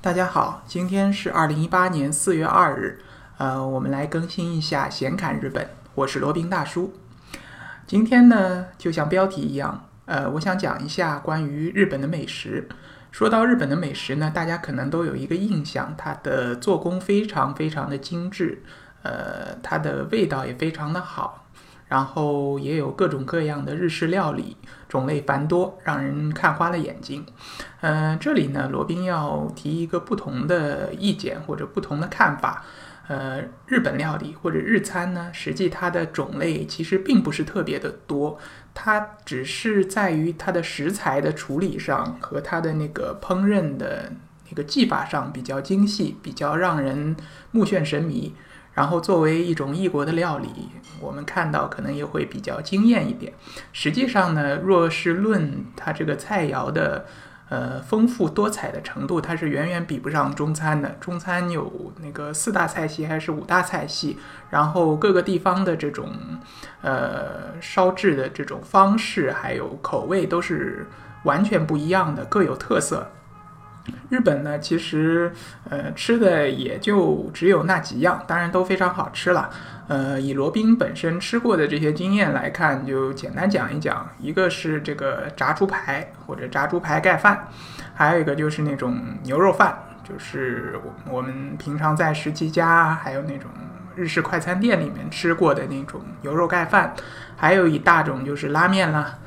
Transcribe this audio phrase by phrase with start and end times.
[0.00, 3.00] 大家好，今天是二零一八年四月二日，
[3.36, 6.94] 呃，我们来更新一下闲侃日本，我是罗宾大叔。
[7.84, 12.68] 今天呢，就像标题一样，呃，我想讲一下关于日本的美食。
[13.10, 18.62] 说到日本的美食呢，大家可能都有一个印象，它的做工非常非常的精致，
[19.02, 21.47] 呃，它的味道也非常的好。
[21.88, 24.56] 然后也有各种各样的日式料理，
[24.88, 27.24] 种类繁多，让人看花了眼睛。
[27.80, 32.64] 嗯，这里呢，罗宾要提一个不同的意见或者不同的看法。
[33.08, 38.38] 呃，日本料理或者日餐呢，实际它的种类其实并不是特别的多，
[38.74, 44.12] 它只是在于它的食材的处理上和它的那个烹饪的
[44.50, 47.16] 那个技法上比较精细，比较让人
[47.50, 48.34] 目眩神迷。
[48.78, 50.48] 然后作为一种异国的料理，
[51.00, 53.32] 我们看到可能也会比较惊艳一点。
[53.72, 57.04] 实际上呢，若是论它这个菜肴的
[57.48, 60.90] 呃丰富多彩的程度，它是远远比不上中餐的。
[61.00, 64.16] 中餐有那个四大菜系还是五大菜系，
[64.50, 66.12] 然后各个地方的这种
[66.80, 70.86] 呃烧制的这种方式还有口味都是
[71.24, 73.10] 完全不一样的，各有特色。
[74.10, 75.32] 日本呢，其实
[75.68, 79.50] 呃吃的也就只有那几样，当然都非常好吃了。
[79.88, 84.06] 呃，以罗宾本身吃过的这些经验来看，就简单讲一讲。
[84.18, 87.48] 一个是这个炸猪排或者炸猪排盖饭，
[87.94, 90.78] 还有一个就是那种牛肉饭，就是
[91.10, 93.50] 我们平常在十七家还有那种
[93.96, 96.94] 日式快餐店里面吃过的那种牛肉盖饭，
[97.36, 99.18] 还有一大种就是拉面啦。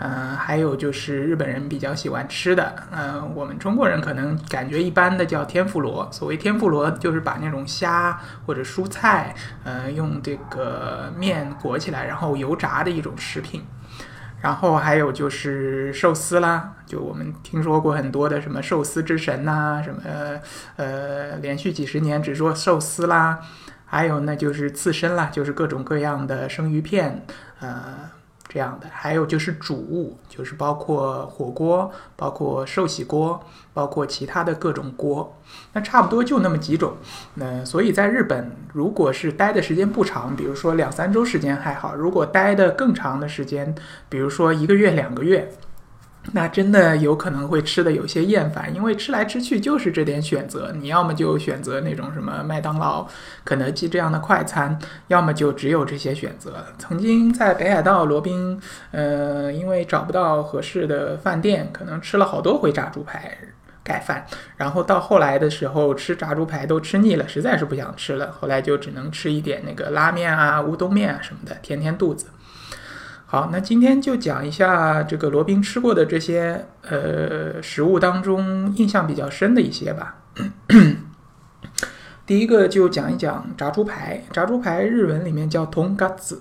[0.00, 6.08] 嗯，还有就是日本人比较喜欢吃的，嗯，我们中国人可能感觉一般的叫天妇罗。
[6.12, 13.64] 所谓天妇罗，就是把那种虾或者蔬菜，呃，用这个面裹起来，然后油炸的一种食品。
[14.40, 20.00] 然后还有就是寿司啦，就我们听说过很多的什么寿司之神呐，什么
[20.76, 23.40] 呃，连续几十年只做寿司啦。
[23.84, 27.26] 还有呢，就是刺身啦，就是各种各样的生鱼片，
[27.58, 28.10] 呃。
[28.48, 33.38] 这样的，还有就是主物，就是包括火锅，包括寿喜锅，
[33.74, 35.36] 包括其他的各种锅，
[35.74, 36.94] 那差不多就那么几种。
[37.34, 43.74] 那所以在日本，如果是待的时间不长，比如说两三周时间还好；如果待的更长的时间，
[44.08, 45.52] 比如说一个月、两个月。
[46.32, 50.70] 那真的有可能会吃的有些厌烦，因为吃来吃去就是这点选择。
[50.72, 53.06] 你要么就选择那种什么麦当劳、
[53.44, 56.66] 肯德基这样的快餐，要么就只有这些选择。
[56.78, 63.36] 曾经在北海道罗宾，呃，因为找不到合适的饭店，可能吃了好多回炸猪排
[63.82, 64.26] 盖饭，
[64.58, 72.26] 然后到后来的时候吃炸猪排都吃腻了，实在是不想吃了，后来就只能吃一点那个拉面啊、乌冬面啊什么的，填填肚子。
[73.30, 80.16] 好，那今天就讲一下这个罗宾吃过的这些呃食物当中印象比较深的一些吧。
[82.24, 86.38] 第一个就讲一讲炸猪排，炸猪排日文里面叫 tongkatsu，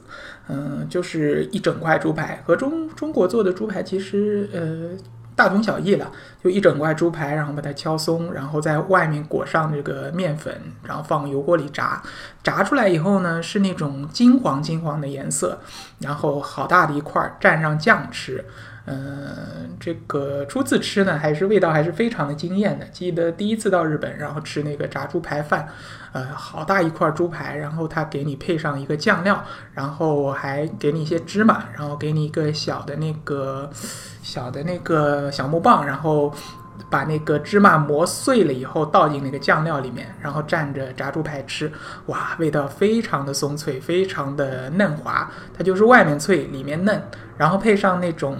[0.47, 4.97] 嗯，就是一整块猪排，和中中国做的猪排其实呃。
[5.37, 6.11] 大同小异了，
[6.43, 12.01] 就一整块猪排，然后把它敲松，然后在外面裹上这个面粉，然后放油锅里炸。
[12.47, 15.59] 炸出来以后呢，是那种金黄金黄的颜色，
[15.99, 18.45] 然后好大的一块，蘸上酱吃。
[18.85, 22.85] 嗯，这个初次吃呢，还是味道还是非常的惊艳的。
[22.85, 25.67] 记得第一次到日本，然后吃那个炸猪排饭，
[26.13, 29.43] 呃，好大一块猪排，然后他给你配上一个酱料，
[29.73, 33.69] 然后还给你一些芝麻，然后给你一个小的那个
[34.23, 36.33] 小的那个小木棒，然后。
[36.89, 41.71] 把那个芝麻磨碎了以后倒进那个酱料里面，然后蘸着炸猪排吃，
[42.07, 45.29] 哇，味道非常的松脆，非常的嫩滑。
[45.57, 47.01] 它就是外面脆，里面嫩，
[47.37, 48.37] 然后配上那种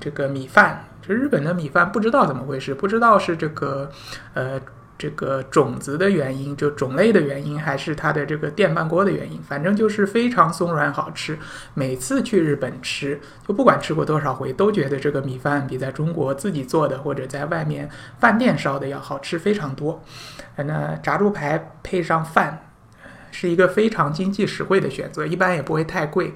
[0.00, 3.90] 这个米饭，这日本的米饭不知道怎么回事，不知道是这个，
[4.34, 4.60] 呃。
[4.98, 11.38] 这个种子的原因，就种类的原因，还是它的这个电饭锅的原因，反正就是非常松软好吃。
[11.72, 17.88] 每次去日本吃，就不管吃过多少回，都觉得这个米饭比在中国自己做的或者在外面
[18.18, 20.02] 饭店烧的要好吃非常多。
[20.56, 22.72] 那炸猪排配上饭，
[23.30, 26.34] 是一个非常经济实惠的选择，一般也不会太贵。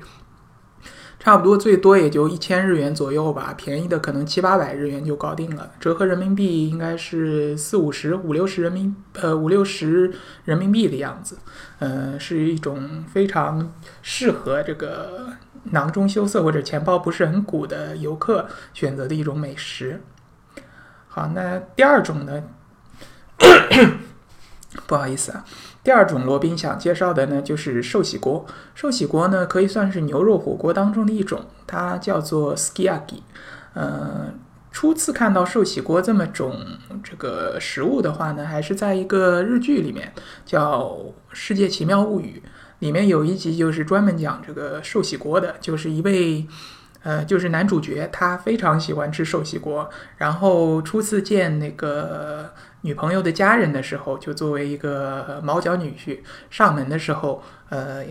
[1.23, 10.13] 差不多最多也就一千日元左右吧，便宜的可能七八百日元就搞定了，折合人民币应该是四五十、五六十人民呃五六十
[10.45, 11.39] 人民币的样子，
[11.79, 13.73] 呃，是一种非常
[14.03, 15.29] 适合这个
[15.67, 20.03] 囊中羞涩或者钱包不是很鼓的游客选择的一种美食。
[21.07, 22.43] 好，那第二种呢？
[24.87, 25.45] 不好意思啊。
[25.85, 28.47] 第二种罗宾想介绍的呢，就是寿喜锅。
[28.75, 33.23] 寿喜锅呢，可以算是牛肉火锅当中的一种，它叫做 skiaki。
[33.75, 34.33] 呃，
[34.71, 36.57] 初次看到寿喜锅这么种
[37.03, 40.13] 这个食物的话呢，还是在一个日剧里面，
[40.45, 40.83] 叫
[41.33, 42.43] 《世界奇妙物语》
[42.79, 46.47] 里面有一集就是专门讲这个寿喜锅的，就是一位。
[47.03, 49.89] 呃，就是男主角，他非常喜欢吃寿喜锅。
[50.19, 52.53] 然后初次见那个
[52.83, 56.21] 女朋友的家人的时候，就作为一个毛脚女婿
[56.51, 58.05] 上门的时候，呃，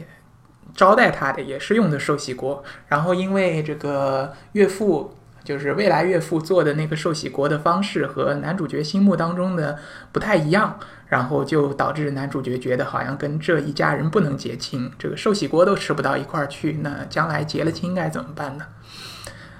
[0.75, 2.63] 招待他的也是用的寿喜锅。
[2.87, 9.77] 然后因为这个岳父，就是未来岳父做的那个寿喜锅的方式和男主角心目当中的
[10.11, 10.77] 不太一样，
[11.07, 18.65] 然后就导致男主角觉得好像跟这一家人不能结亲，这个寿喜锅都吃不到一块儿去，那将来结了亲该怎么办呢？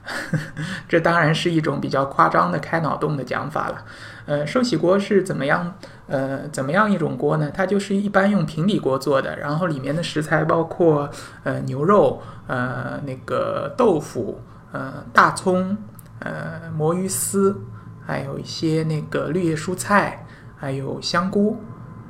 [0.89, 3.86] 这当然是一种比较夸张的开脑洞的讲法了。
[4.25, 5.75] 呃，寿喜锅是怎么样？
[6.07, 7.51] 呃，怎么样一种锅呢？
[7.54, 11.10] 它就是一般用平底锅做的，然后里面的食材包括
[11.44, 15.77] 呃牛肉、呃那个豆腐、呃大葱、
[16.19, 17.62] 呃魔芋丝，
[18.06, 20.25] 还有一些那个绿叶蔬菜，
[20.57, 21.57] 还有香菇。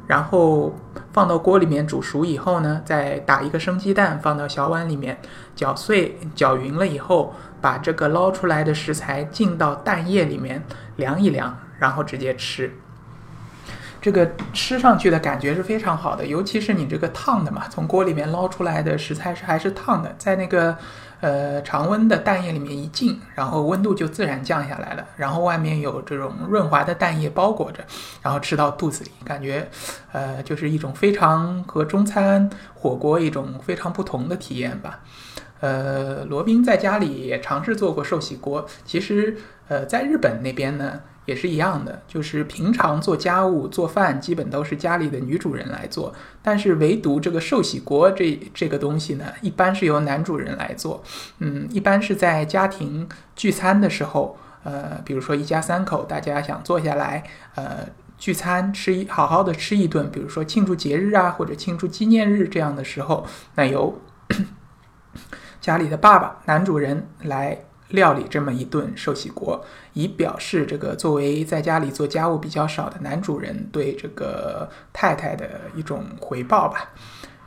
[0.08, 0.76] 然后
[1.14, 5.18] 放到锅里面煮熟以后呢，再打一个生鸡蛋放到小碗里面，
[5.56, 10.62] 搅碎、搅匀了以后，把这个捞出来的食材浸到蛋液里面
[10.98, 12.74] 凉一凉，然后直接吃。
[14.02, 20.76] 这个吃上去的感觉是非常好的，尤其是你这个烫的嘛，从锅里面捞出来的食材是还是烫的，在那个
[21.20, 27.84] 呃常温的蛋液里面一浸，然后温度就自然降下来了，然后外面有这种润滑的蛋液包裹着，
[28.24, 29.70] 然后吃到肚子里，感觉
[30.12, 35.02] 呃就是一种非常和中餐火锅一种非常不同的体验吧。
[35.60, 39.38] 呃，罗宾在家里也尝试做过寿喜锅，其实
[39.68, 41.02] 呃在日本那边呢。
[41.26, 46.14] 也是一样的，就是平常做家务、做饭，基本都是家里的女主人来做。
[46.42, 51.04] 但是唯独这个寿喜锅这这个东西呢，一般是由男主人来做。
[51.38, 57.24] 嗯，一般是在家庭聚餐的时候，呃，比如说一家三口，大家想坐下来，
[57.54, 57.88] 呃，
[58.18, 64.02] 聚餐吃一好好的吃一顿，比如说庆祝节日啊，或者庆祝纪念日这样的时候，那由
[65.62, 67.66] 家里的爸爸男主人来。
[67.92, 76.90] 料理这么一顿寿喜锅，以表示这个作为在家里做家务比较少的男主人对这个太太的一种回报吧。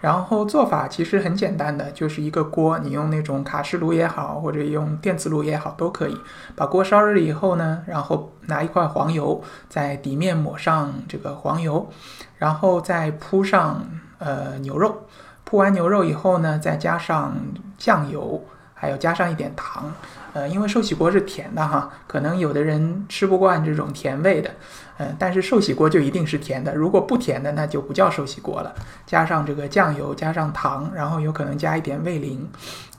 [0.00, 6.16] 然后做法其实很简单的，就是一个锅，你用那种卡式炉也好，或者用电磁炉也好都可以。
[6.54, 11.88] 把锅烧热了以后呢，然后拿一块黄油在底面抹上这个黄油，
[12.36, 13.82] 然后再铺上
[14.18, 15.06] 呃牛肉。
[15.44, 17.34] 铺完牛肉以后呢，再加上
[17.78, 18.44] 酱油，
[18.84, 19.90] 还有加上一点糖。
[20.34, 24.50] 呃，因为寿喜锅是甜的哈，可能有的人吃不惯这种甜味的，
[24.98, 26.74] 嗯，但是寿喜锅就一定是甜的。
[26.74, 28.74] 如果不甜的，那就不叫寿喜锅了。
[29.06, 32.46] 加上这个酱油，加上糖，然后有可能加一点味淋，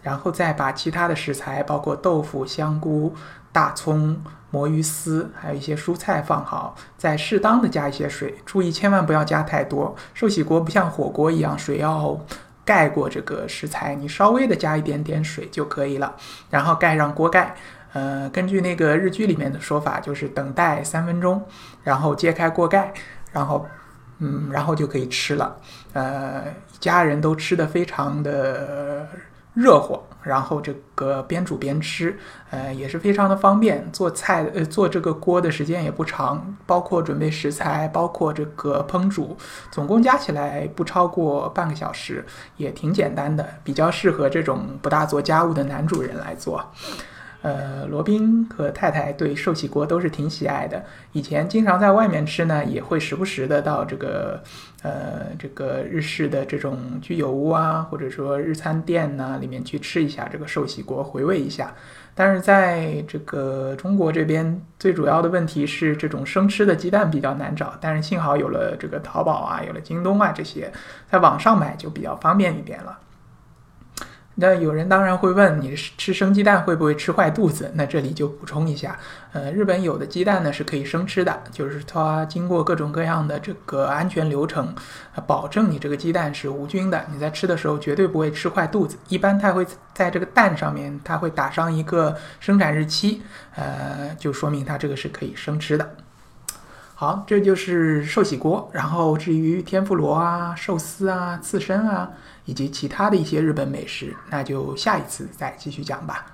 [0.02, 3.14] 然后再把其他的食材，包括豆腐、香菇、
[3.52, 9.94] 大葱、魔芋丝，还有一些蔬菜放好，再适当的加一些水，注意千万不要加太多。
[10.14, 12.18] 寿喜锅不像火锅一样，水要。
[12.66, 16.16] 盖过这个食材，你稍微的加一点点水就可以了，
[16.50, 17.56] 然后盖上锅盖。
[17.94, 21.42] 呃，根据那个日剧里面的说法，就是等待三分钟，
[21.84, 22.92] 然后揭开锅盖，
[23.32, 23.66] 然后，
[24.20, 25.56] 嗯，然后就可以吃了。
[25.94, 29.08] 呃，一家人都吃的非常的。
[29.56, 32.20] 热火，然后这个边煮边吃，
[32.50, 33.90] 呃，也是非常的方便。
[33.92, 39.38] 做菜，呃，做这个锅的时间也不长，包括准备食材，包括这个烹煮，
[39.72, 42.26] 总共加起来不超过半个小时，
[42.58, 46.64] 也挺简单的，比较适合这种不大做家务的男主人来做。
[47.42, 50.84] 呃，罗宾和太太对寿喜锅都是挺喜爱的。
[51.12, 54.42] 以前经常在外面吃呢，也会时不时的到这个，
[54.82, 61.74] 呃，这个日式的这种居酒屋啊，或者说日餐店呐里面去吃一下这个寿喜锅，回味一下。
[62.18, 67.74] 但是在这个中国这边，最主要的问题是这种生吃的鸡蛋比较难找。
[67.82, 70.72] 但是幸好有了这个淘宝啊，有了京东啊这些，
[71.12, 72.98] 在网上买就比较方便一点了。
[74.38, 77.72] 那有人当然会问，你吃生鸡蛋会不会吃坏肚子？
[77.74, 79.00] 那这里就补充一下，
[79.32, 84.76] 呃，日本有的鸡蛋呢是可以生吃的，就是它经过各种各样的这个安全流程，
[85.26, 88.98] 保证你这个鸡蛋是无菌的，你在吃的时候绝对不会吃坏肚子。
[89.08, 93.22] 一般它会在这个蛋上面，它会打上一个生产日期，
[93.56, 95.90] 呃，就说明它这个是可以生吃的。
[96.96, 98.70] 好，这就是寿喜锅。
[98.74, 102.12] 然后至于天妇罗啊、寿司啊、刺身啊。
[102.48, 106.28] 以及其他的一些日本美食，那就下一次再继续讲吧。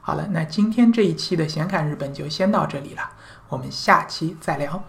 [0.00, 3.02] 好了，那今天这一期的闲侃日本就先到这里了，
[3.48, 4.80] 我们下期再聊。